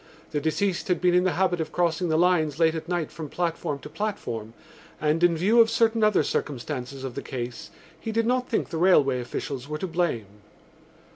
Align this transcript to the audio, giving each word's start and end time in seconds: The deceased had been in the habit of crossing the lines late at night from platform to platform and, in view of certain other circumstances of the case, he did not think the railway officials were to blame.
The 0.31 0.41
deceased 0.41 0.87
had 0.87 0.99
been 0.99 1.13
in 1.13 1.25
the 1.25 1.33
habit 1.33 1.61
of 1.61 1.71
crossing 1.71 2.09
the 2.09 2.17
lines 2.17 2.57
late 2.57 2.73
at 2.73 2.89
night 2.89 3.11
from 3.11 3.29
platform 3.29 3.77
to 3.81 3.87
platform 3.89 4.55
and, 4.99 5.23
in 5.23 5.37
view 5.37 5.61
of 5.61 5.69
certain 5.69 6.03
other 6.03 6.23
circumstances 6.23 7.03
of 7.03 7.13
the 7.13 7.21
case, 7.21 7.69
he 7.99 8.11
did 8.11 8.25
not 8.25 8.49
think 8.49 8.69
the 8.69 8.77
railway 8.77 9.21
officials 9.21 9.67
were 9.69 9.77
to 9.77 9.85
blame. 9.85 10.25